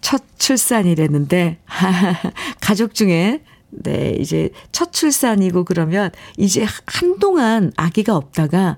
[0.00, 1.58] 첫 출산이랬는데,
[2.60, 8.76] 가족 중에, 네, 이제 첫 출산이고 그러면 이제 한동안 아기가 없다가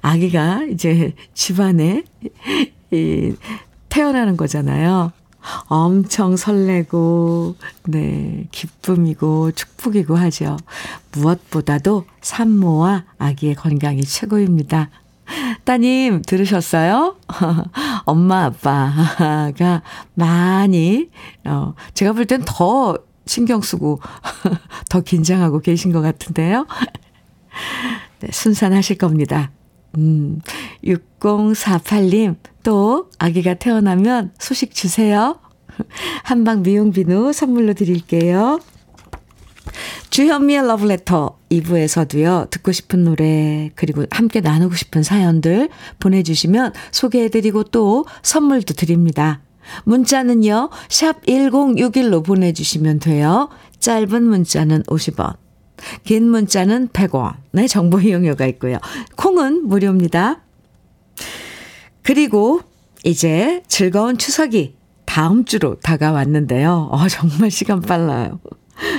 [0.00, 2.04] 아기가 이제 집안에
[2.90, 3.34] 이,
[3.90, 5.12] 태어나는 거잖아요.
[5.68, 10.56] 엄청 설레고, 네, 기쁨이고 축복이고 하죠.
[11.12, 14.90] 무엇보다도 산모와 아기의 건강이 최고입니다.
[15.64, 17.16] 따님, 들으셨어요?
[18.04, 19.82] 엄마, 아빠가
[20.14, 21.08] 많이,
[21.46, 24.00] 어, 제가 볼 땐 더 신경 쓰고,
[24.90, 26.66] 더 긴장하고 계신 것 같은데요.
[28.20, 29.50] 네, 순산하실 겁니다.
[29.96, 30.40] 음,
[30.84, 35.38] 6048님, 또 아기가 태어나면 소식 주세요.
[36.22, 38.60] 한방 미용 비누 선물로 드릴게요.
[40.10, 45.68] 주현미의 러브레터 2부에서도요, 듣고 싶은 노래, 그리고 함께 나누고 싶은 사연들
[46.00, 49.40] 보내주시면 소개해드리고 또 선물도 드립니다.
[49.84, 53.48] 문자는요, 샵 1061로 보내주시면 돼요.
[53.78, 55.36] 짧은 문자는 50원,
[56.04, 58.78] 긴 문자는 100원의 정보 이용료가 있고요.
[59.16, 60.42] 콩은 무료입니다.
[62.02, 62.60] 그리고
[63.04, 64.74] 이제 즐거운 추석이
[65.06, 66.88] 다음 주로 다가왔는데요.
[66.90, 68.40] 어, 정말 시간 빨라요.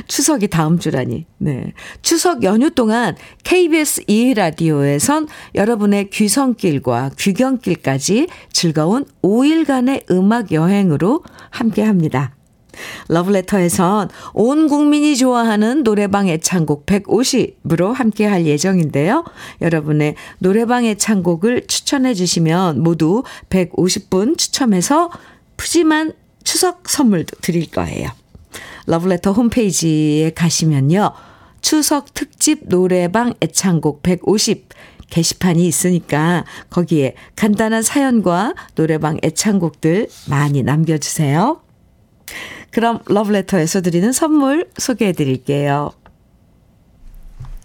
[0.07, 1.25] 추석이 다음 주라니.
[1.37, 1.73] 네.
[2.01, 12.35] 추석 연휴 동안 KBS 2라디오에선 여러분의 귀성길과 귀경길까지 즐거운 5일간의 음악 여행으로 함께 합니다.
[13.07, 19.23] 러브레터에선 온 국민이 좋아하는 노래방 애창곡 150으로 함께 할 예정인데요.
[19.61, 25.09] 여러분의 노래방 애창곡을 추천해 주시면 모두 150분 추첨해서
[25.57, 28.09] 푸짐한 추석 선물도 드릴 거예요.
[28.87, 31.11] 러브레터 홈페이지에 가시면요.
[31.61, 34.69] 추석 특집 노래방 애창곡 150
[35.11, 41.61] 게시판이 있으니까 거기에 간단한 사연과 노래방 애창곡들 많이 남겨주세요.
[42.71, 45.91] 그럼 러브레터에서 드리는 선물 소개해 드릴게요.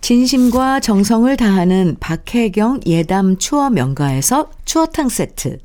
[0.00, 5.58] 진심과 정성을 다하는 박혜경 예담 추어 명가에서 추어탕 세트.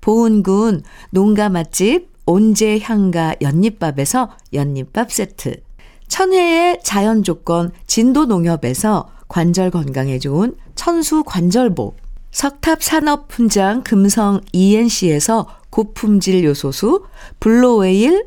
[0.00, 5.62] 보은군 농가 맛집 온재향가 연잎밥에서 연잎밥 세트.
[6.08, 11.94] 천혜의 자연 조건 진도 농협에서 관절 건강에 좋은 천수 관절보.
[12.32, 17.04] 석탑 산업 훈장 금성 ENC에서 고품질 요소수
[17.40, 18.26] 블로웨일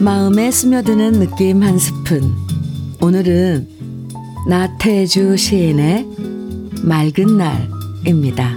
[0.00, 2.32] 마음에 스며드는 느낌 한 스푼.
[3.00, 3.68] 오늘은
[4.48, 6.06] 나태주 시인의
[6.82, 8.56] 맑은 날입니다.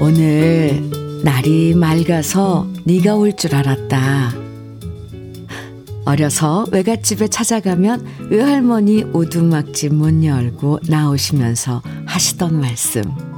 [0.00, 0.82] 오늘
[1.22, 4.34] 날이 맑아서 네가 올 줄 알았다.
[6.04, 13.29] 어려서 외갓집에 찾아가면 외할머니 오두막집 문 열고 나오시면서 하시던 말씀.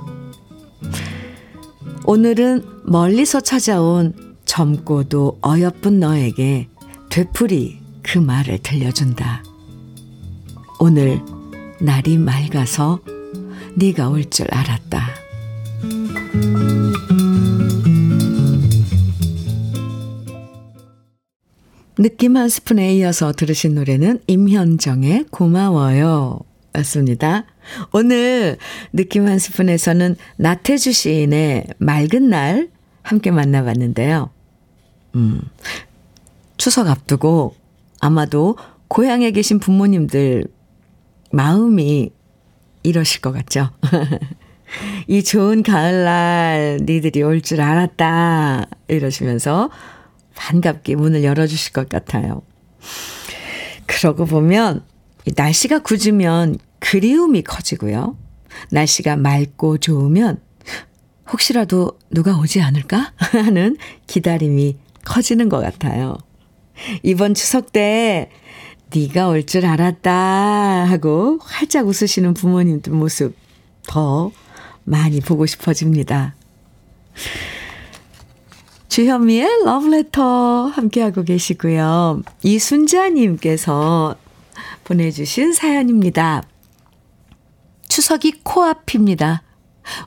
[2.04, 4.12] 오늘은 멀리서 찾아온
[4.44, 6.68] 젊고도 어여쁜 너에게
[7.10, 9.44] 되풀이 그 말을 들려준다.
[10.80, 11.20] 오늘
[11.80, 13.00] 날이 맑아서
[13.76, 15.00] 네가 올 줄 알았다.
[21.98, 26.40] 느낌 한 스푼에 이어서 들으신 노래는 임현정의 고마워요.
[26.78, 27.44] 였습니다.
[27.92, 28.58] 오늘
[28.92, 32.68] 느낌 한 스푼에서는 나태주 시인의 맑은 날
[33.02, 34.30] 함께 만나봤는데요.
[35.16, 35.40] 음,
[36.56, 37.54] 추석 앞두고
[38.00, 38.56] 아마도
[38.88, 40.46] 고향에 계신 부모님들
[41.30, 42.10] 마음이
[42.82, 43.70] 이러실 것 같죠?
[45.06, 48.66] 이 좋은 가을날 니들이 올 줄 알았다.
[48.88, 49.70] 이러시면서
[50.34, 52.42] 반갑게 문을 열어주실 것 같아요.
[53.86, 54.82] 그러고 보면
[55.36, 58.16] 날씨가 굳으면 그리움이 커지고요.
[58.70, 60.40] 날씨가 맑고 좋으면
[61.32, 66.18] 혹시라도 누가 오지 않을까 하는 기다림이 커지는 것 같아요.
[67.02, 68.30] 이번 추석 때
[68.94, 73.34] 네가 올 줄 알았다 하고 활짝 웃으시는 부모님들 모습
[73.86, 74.30] 더
[74.84, 76.34] 많이 보고 싶어집니다.
[78.88, 82.22] 주현미의 러브레터 함께하고 계시고요.
[82.42, 84.16] 이순자님께서
[84.84, 86.42] 보내주신 사연입니다.
[87.88, 89.42] 추석이 코앞입니다.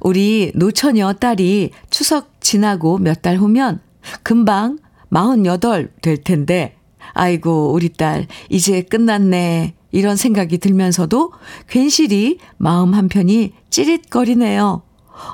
[0.01, 3.81] 우리 노처녀 딸이 추석 지나고 몇 달 후면
[4.23, 6.77] 금방 48 될 텐데,
[7.13, 9.75] 아이고, 우리 딸, 이제 끝났네.
[9.91, 11.31] 이런 생각이 들면서도
[11.69, 14.81] 괜시리 마음 한편이 찌릿거리네요.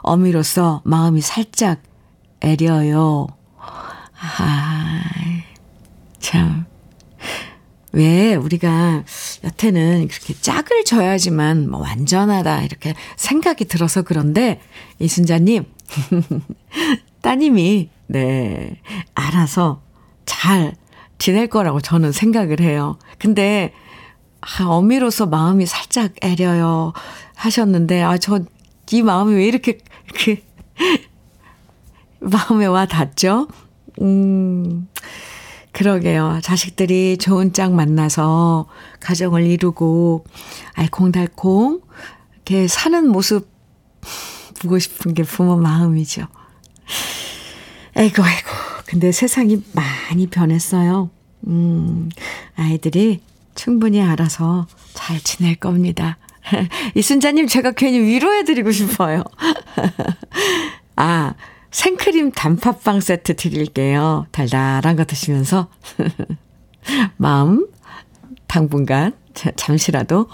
[0.03, 1.81] 어미로서 마음이 살짝
[2.41, 3.27] 애려요.
[3.57, 5.01] 아,
[6.19, 6.70] 참.
[7.93, 9.03] 왜 우리가
[9.43, 14.61] 여태는 그렇게 짝을 져야지만 뭐 완전하다 이렇게 생각이 들어서 그런데
[14.99, 15.65] 이순자님
[17.21, 18.79] 따님이 네
[19.13, 19.81] 알아서
[20.25, 20.73] 잘
[21.17, 22.97] 지낼 거라고 저는 생각을 해요.
[23.19, 23.73] 근데
[24.41, 26.93] 아, 어미로서 마음이 살짝 애려요
[27.35, 28.39] 하셨는데 아 저
[28.93, 29.77] 이 마음이 왜 이렇게
[30.15, 30.35] 그
[32.19, 33.47] 마음에 와 닿죠?
[34.01, 34.87] 음.
[35.71, 36.39] 그러게요.
[36.43, 38.67] 자식들이 좋은 짝 만나서
[38.99, 40.25] 가정을 이루고
[40.73, 41.81] 알콩달콩
[42.35, 43.49] 이렇게 사는 모습
[44.61, 46.27] 보고 싶은 게 부모 마음이죠.
[47.95, 48.49] 아이고, 아이고.
[48.85, 51.09] 근데 세상이 많이 변했어요.
[51.47, 52.09] 음,
[52.55, 53.21] 아이들이
[53.55, 56.17] 충분히 알아서 잘 지낼 겁니다.
[56.95, 59.23] 이순자님, 제가 괜히 위로해드리고 싶어요.
[60.95, 61.33] 아,
[61.71, 64.27] 생크림 단팥빵 세트 드릴게요.
[64.31, 65.69] 달달한 거 드시면서
[67.17, 67.67] 마음
[68.47, 69.13] 당분간
[69.55, 70.27] 잠시라도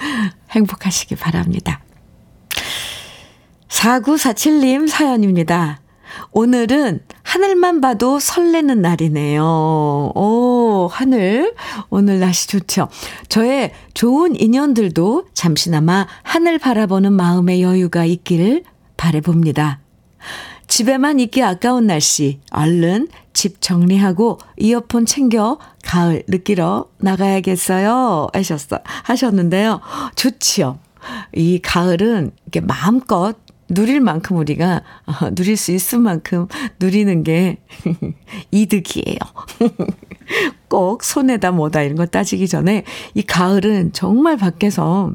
[0.50, 1.82] 행복하시기 바랍니다.
[3.68, 5.80] 4947님 사연입니다.
[6.30, 9.42] 오늘은 하늘만 봐도 설레는 날이네요.
[10.14, 11.54] 오, 하늘.
[11.90, 12.88] 오늘 날씨 좋죠.
[13.28, 18.62] 저의 좋은 인연들도 잠시나마 하늘 바라보는 마음의 여유가 있기를
[18.96, 19.80] 바래봅니다.
[20.74, 28.26] 집에만 있기 아까운 날씨, 얼른 집 정리하고 이어폰 챙겨 가을 느끼러 나가야겠어요.
[28.32, 29.80] 하셨어, 하셨는데요.
[30.16, 30.80] 좋지요.
[31.32, 33.36] 이 가을은 이게 마음껏
[33.68, 36.48] 누릴 만큼 우리가 어, 누릴 수 있을 만큼
[36.80, 37.58] 누리는 게
[38.50, 39.18] 이득이에요.
[40.66, 42.82] 꼭 손에다 뭐다 이런 거 따지기 전에
[43.14, 45.12] 이 가을은 정말 밖에서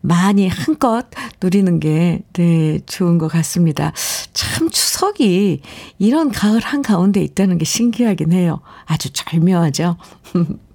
[0.00, 1.06] 많이 한껏
[1.42, 3.92] 누리는 게, 네, 좋은 것 같습니다.
[4.32, 5.62] 참 추석이
[5.98, 8.60] 이런 가을 한가운데 있다는 게 신기하긴 해요.
[8.84, 9.96] 아주 절묘하죠.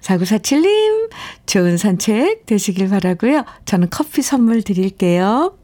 [0.00, 1.10] 4947님,
[1.46, 3.44] 좋은 산책 되시길 바라고요.
[3.64, 5.56] 저는 커피 선물 드릴게요.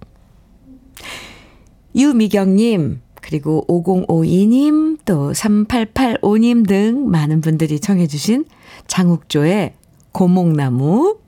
[1.94, 8.44] 유미경님, 그리고 5052님, 또 3885님 등 많은 분들이 청해주신
[8.86, 9.74] 장욱조의
[10.12, 11.18] 고목나무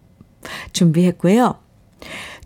[0.73, 1.55] 준비했고요.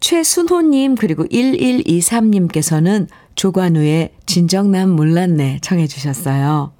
[0.00, 6.72] 최순호님, 그리고 1123님께서는 조관우의 진정남 몰랐네 청해 주셨어요.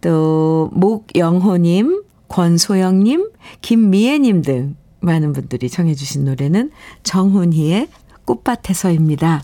[0.00, 3.30] 또, 목영호님, 권소영님,
[3.60, 6.70] 김미애님 등 많은 분들이 청해 주신 노래는
[7.02, 7.88] 정훈희의
[8.24, 9.42] 꽃밭에서입니다.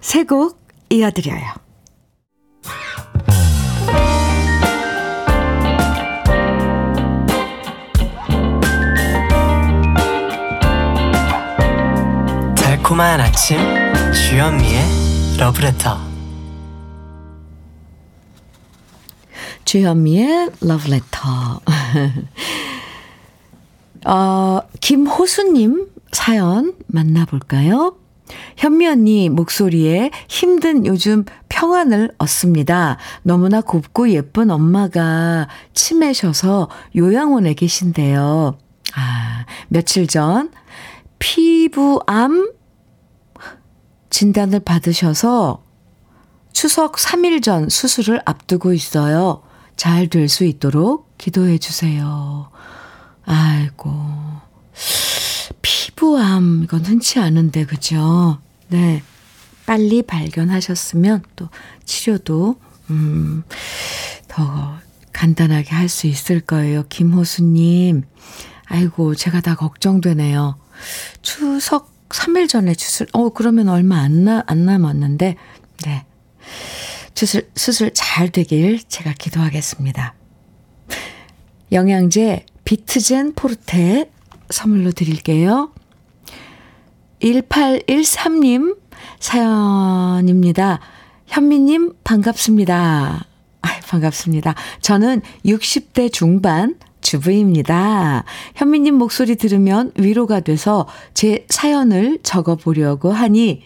[0.00, 0.58] 세 곡
[0.90, 1.42] 이어드려요.
[12.88, 13.58] 달콤한 아침
[14.14, 14.80] 주현미의
[15.38, 15.98] 러브레터
[19.66, 21.60] 주현미의 러브레터.
[24.06, 27.94] 어, 김호수님 사연 만나볼까요?
[28.56, 32.96] 현미 언니 목소리에 힘든 요즘 평안을 얻습니다.
[33.22, 38.56] 너무나 곱고 예쁜 엄마가 치매셔서 요양원에 계신데요.
[38.96, 40.50] 아, 며칠 전
[41.18, 42.57] 피부암
[44.22, 45.62] 진단을 받으셔서
[46.52, 49.44] 추석 3일 전 수술을 앞두고 있어요.
[49.76, 52.50] 잘 될 수 있도록 기도해 주세요.
[53.24, 53.92] 아이고.
[55.62, 58.40] 피부암, 이건 흔치 않은데, 그죠?
[58.66, 59.04] 네.
[59.66, 61.48] 빨리 발견하셨으면 또
[61.84, 62.56] 치료도,
[62.90, 63.44] 음,
[64.26, 64.78] 더
[65.12, 66.82] 간단하게 할 수 있을 거예요.
[66.88, 68.02] 김호수님.
[68.66, 70.58] 아이고, 제가 다 걱정되네요.
[71.22, 75.36] 추석 3일 전에 주술, 어, 그러면 얼마 안, 나, 안 남았는데,
[75.84, 76.06] 네.
[77.14, 80.14] 수술, 수술 잘 되길 제가 기도하겠습니다.
[81.72, 84.10] 영양제 비트젠 포르테
[84.50, 85.72] 선물로 드릴게요.
[87.20, 88.78] 1813님
[89.18, 90.80] 사연입니다.
[91.26, 93.26] 현미님 반갑습니다.
[93.62, 94.54] 아, 반갑습니다.
[94.80, 96.76] 저는 60대 중반
[97.08, 98.24] 주부입니다.
[98.54, 103.62] 현미님 목소리 들으면 위로가 돼서 제 사연을 적어보려고 하니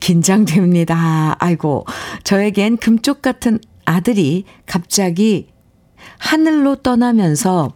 [0.00, 1.36] 긴장됩니다.
[1.38, 1.86] 아이고,
[2.24, 5.48] 저에겐 금쪽 같은 아들이 갑자기
[6.18, 7.72] 하늘로 떠나면서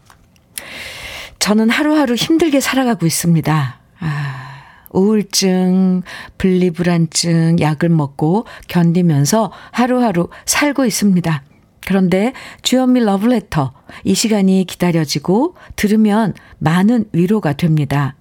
[1.38, 3.80] 저는 하루하루 힘들게 살아가고 있습니다.
[3.98, 4.44] 아,
[4.90, 6.02] 우울증,
[6.36, 11.44] 분리불안증 약을 먹고 견디면서 하루하루 살고 있습니다.
[11.86, 13.72] 그런데 주현미 러브레터
[14.04, 18.16] 이 시간이 기다려지고 들으면 많은 위로가 됩니다.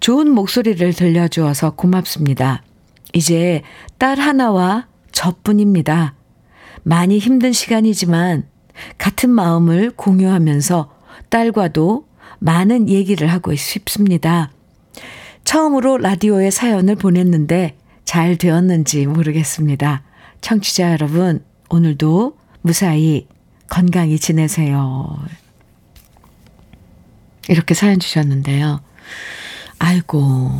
[0.00, 2.62] 좋은 목소리를 들려주어서 고맙습니다.
[3.12, 3.62] 이제
[3.98, 6.14] 딸 하나와 저뿐입니다.
[6.82, 8.46] 많이 힘든 시간이지만
[8.98, 10.92] 같은 마음을 공유하면서
[11.28, 12.06] 딸과도
[12.38, 14.50] 많은 얘기를 하고 싶습니다.
[15.44, 20.02] 처음으로 라디오에 사연을 보냈는데 잘 되었는지 모르겠습니다.
[20.40, 22.37] 청취자 여러분, 오늘도
[22.68, 23.26] 무사히
[23.70, 25.18] 건강히 지내세요.
[27.48, 28.82] 이렇게 사연 주셨는데요.
[29.78, 30.50] 아이고,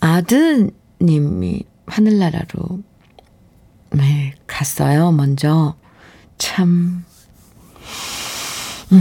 [0.00, 2.82] 아들, 님이 하늘나라로
[3.92, 5.12] 네, 갔어요.
[5.12, 5.76] 먼저
[6.36, 7.04] 참
[8.90, 9.00] 음.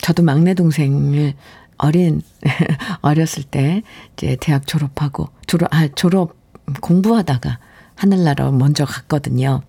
[0.00, 1.34] 저도 막내 동생을
[1.76, 2.22] 어린
[3.02, 3.82] 어렸을 때
[4.14, 6.34] 이제 대학 졸업하고 졸업 아 졸업
[6.80, 7.58] 공부하다가
[8.00, 9.62] 하늘나라 먼저 갔거든요.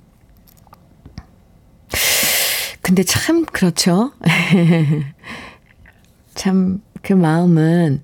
[2.81, 4.11] 근데 참 그렇죠.
[6.35, 8.03] 참 그 마음은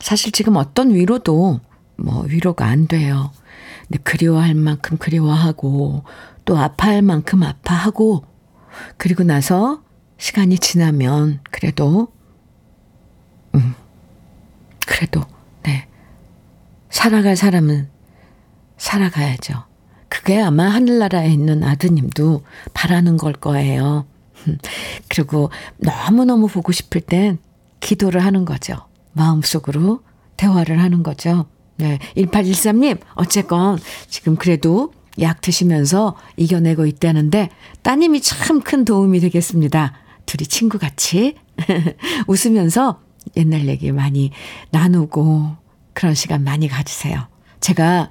[0.00, 1.60] 사실 지금 어떤 위로도
[1.96, 3.32] 뭐 위로가 안 돼요.
[3.88, 6.04] 근데 그리워할 만큼 그리워하고
[6.44, 8.24] 또 아파할 만큼 아파하고
[8.96, 9.82] 그리고 나서
[10.18, 12.08] 시간이 지나면 그래도
[13.54, 13.74] 음
[14.86, 15.22] 그래도
[15.64, 15.88] 네
[16.90, 17.90] 살아갈 사람은
[18.82, 19.64] 살아가야죠.
[20.08, 22.42] 그게 아마 하늘나라에 있는 아드님도
[22.74, 24.06] 바라는 걸 거예요.
[25.08, 27.38] 그리고 너무너무 보고 싶을 땐
[27.78, 28.76] 기도를 하는 거죠.
[29.12, 30.00] 마음속으로
[30.36, 31.46] 대화를 하는 거죠.
[31.76, 31.98] 네.
[32.16, 33.78] 1813님, 어쨌건
[34.08, 37.50] 지금 그래도 약 드시면서 이겨내고 있다는데
[37.82, 39.92] 따님이 참 큰 도움이 되겠습니다.
[40.26, 41.36] 둘이 친구같이
[42.26, 43.00] 웃으면서
[43.36, 44.32] 옛날 얘기 많이
[44.70, 45.56] 나누고
[45.92, 47.28] 그런 시간 많이 가지세요.
[47.60, 48.10] 제가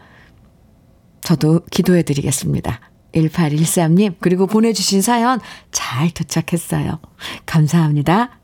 [1.21, 2.79] 저도 기도해 드리겠습니다.
[3.13, 5.39] 1813님, 그리고 보내주신 사연
[5.71, 6.99] 잘 도착했어요.
[7.45, 8.39] 감사합니다.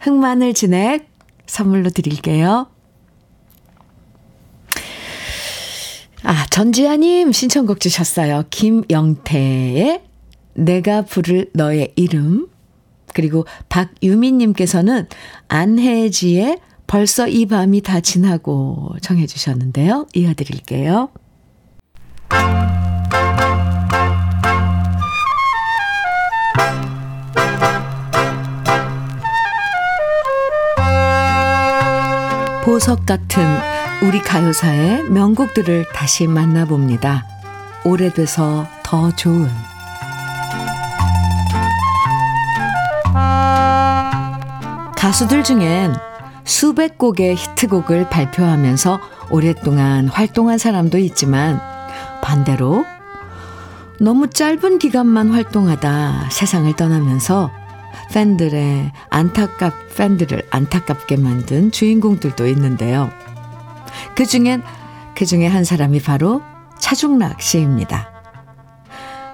[0.00, 1.10] 흑마늘 진액
[1.46, 2.68] 선물로 드릴게요.
[6.24, 8.44] 아, 전지아님 신청곡 주셨어요.
[8.50, 10.02] 김영태의
[10.54, 12.48] 내가 부를 너의 이름.
[13.14, 15.06] 그리고 박유민님께서는
[15.48, 20.06] 안혜지의 벌써 이 밤이 다 지나고 정해 주셨는데요.
[20.14, 21.10] 이어드릴게요.
[32.64, 33.44] 보석 같은
[34.02, 37.26] 우리 가요사의 명곡들을 다시 만나봅니다.
[37.84, 39.48] 오래돼서 더 좋은
[44.96, 45.94] 가수들 중엔
[46.44, 51.60] 수백 곡의 히트곡을 발표하면서 오랫동안 활동한 사람도 있지만
[52.22, 52.86] 반대로
[54.00, 57.50] 너무 짧은 기간만 활동하다 세상을 떠나면서
[58.12, 63.10] 팬들의 안타깝 팬들을 안타깝게 만든 주인공들도 있는데요.
[64.16, 64.62] 그 중엔
[65.14, 66.42] 그 중에 한 사람이 바로
[66.78, 68.10] 차중락 씨입니다.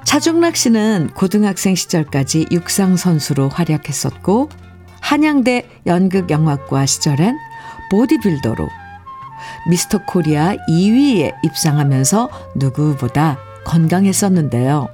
[0.05, 4.49] 차중락 씨는 고등학생 시절까지 육상 선수로 활약했었고
[5.01, 7.36] 한양대 연극영화과 시절엔
[7.91, 8.68] 보디빌더로
[9.68, 14.88] 미스터 코리아 2위에 입상하면서 누구보다 건강했었는데요.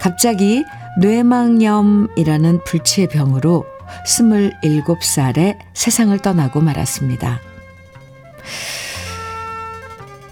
[0.00, 0.64] 갑자기
[1.00, 3.64] 뇌망염이라는 불치의 병으로
[4.06, 7.40] 27살에 세상을 떠나고 말았습니다.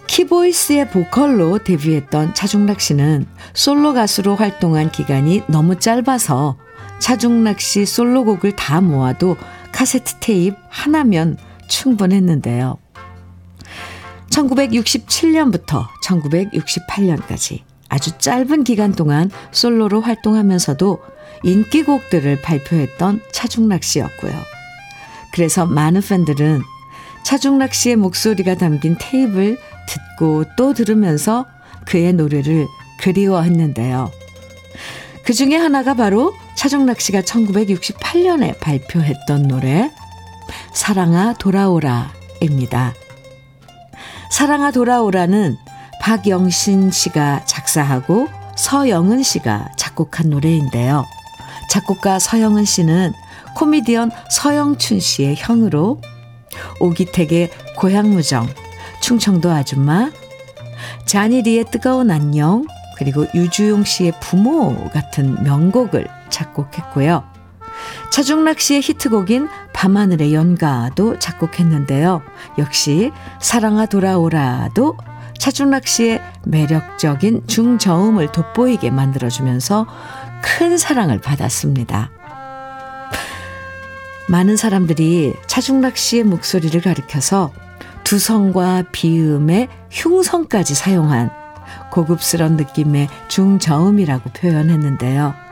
[0.07, 6.59] 키보이스의 보컬로 데뷔했던 차중락 씨는 솔로 가수로 활동한 기간이 너무 짧아서
[6.99, 9.37] 차중락 씨 솔로곡을 다 모아도
[9.73, 12.82] 카세트 테이프 하나면 충분했는데요.
[14.33, 20.99] 1967년부터 1968년까지 아주 짧은 기간 동안 솔로로 활동하면서도
[21.45, 24.33] 인기곡들을 발표했던 차중락 씨였고요.
[25.33, 26.63] 그래서 많은 팬들은
[27.25, 31.47] 차중락 씨의 목소리가 담긴 테이프를 듣고 또 들으면서
[31.85, 32.67] 그의 노래를
[33.01, 34.11] 그리워했는데요.
[35.25, 39.91] 그 중에 하나가 바로 차중락 씨가 1968년에 발표했던 노래
[40.73, 42.95] 사랑아 돌아오라입니다.
[44.33, 45.59] 사랑아 돌아오라는
[46.01, 51.05] 박영신 씨가 작사하고 서영은 씨가 작곡한 노래인데요.
[51.69, 53.13] 작곡가 서영은 씨는
[53.55, 56.01] 코미디언 서영춘 씨의 형으로
[56.81, 58.49] 오기택의 고향무정,
[59.03, 60.11] 충청도 아줌마,
[61.05, 62.65] 자니리의 뜨거운 안녕,
[62.97, 67.23] 그리고 유주용 씨의 부모 같은 명곡을 작곡했고요.
[68.11, 69.49] 차중락 씨의 히트곡인
[69.83, 72.23] 밤하늘의 연가도 작곡했는데요.
[72.59, 73.11] 역시
[73.41, 74.97] 사랑아 돌아오라도
[75.39, 79.89] 차중락 씨의 매력적인 중저음을 돋보이게 만들어주면서
[80.41, 82.13] 큰 사랑을 받았습니다.
[84.29, 87.51] 많은 사람들이 차중락 씨의 목소리를 가리켜서
[88.05, 91.31] 두성과 비음의 흉성까지 사용한
[91.91, 95.52] 고급스런 느낌의 중저음이라고 표현했는데요.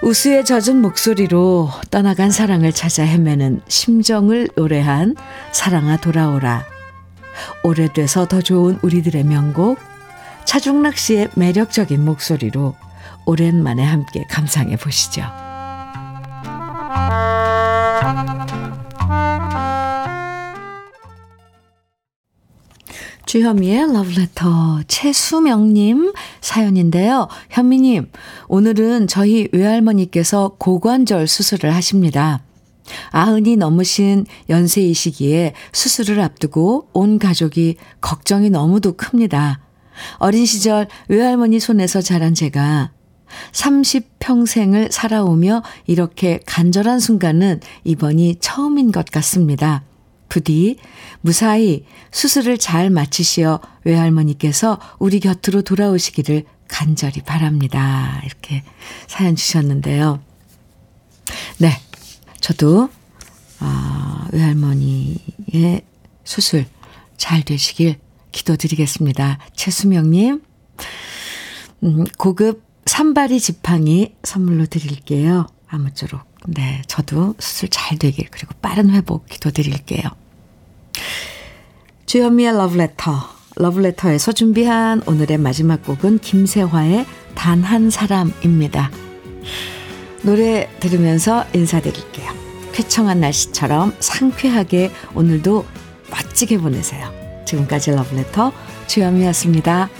[0.00, 5.16] 우수에 젖은 목소리로 떠나간 사랑을 찾아 헤매는 심정을 노래한
[5.52, 6.64] 사랑아 돌아오라
[7.64, 9.78] 오래돼서 더 좋은 우리들의 명곡
[10.44, 12.74] 차중락 씨의 매력적인 목소리로
[13.26, 15.22] 오랜만에 함께 감상해 보시죠.
[23.28, 27.28] 주현미의 러브레터 최수명님 사연인데요.
[27.50, 28.10] 현미님,
[28.48, 32.42] 오늘은 저희 외할머니께서 고관절 수술을 하십니다.
[33.10, 39.60] 아흔이 넘으신 연세이시기에 수술을 앞두고 온 가족이 걱정이 너무도 큽니다.
[40.16, 42.92] 어린 시절 외할머니 손에서 자란 제가
[43.52, 49.84] 30평생을 살아오며 이렇게 간절한 순간은 이번이 처음인 것 같습니다.
[50.28, 50.76] 부디
[51.20, 58.20] 무사히 수술을 잘 마치시어 외할머니께서 우리 곁으로 돌아오시기를 간절히 바랍니다.
[58.24, 58.62] 이렇게
[59.06, 60.20] 사연 주셨는데요.
[61.58, 61.70] 네.
[62.40, 62.88] 저도,
[63.58, 65.82] 아, 외할머니의
[66.24, 66.66] 수술
[67.16, 67.98] 잘 되시길
[68.32, 69.38] 기도드리겠습니다.
[69.56, 70.42] 최수명님,
[71.84, 75.46] 음, 고급 산발이 지팡이 선물로 드릴게요.
[75.66, 76.27] 아무쪼록.
[76.50, 80.02] 네, 저도 수술 잘 되길, 그리고 빠른 회복 기도드릴게요.
[82.06, 83.36] 주현미의 러브레터.
[83.56, 88.90] 러브레터에서 준비한 오늘의 마지막 곡은 김세화의 단 한 사람입니다.
[90.22, 92.32] 노래 들으면서 인사드릴게요.
[92.72, 95.66] 쾌청한 날씨처럼 상쾌하게 오늘도
[96.10, 97.12] 멋지게 보내세요.
[97.44, 98.52] 지금까지 러브레터
[98.86, 99.90] 주현미였습니다.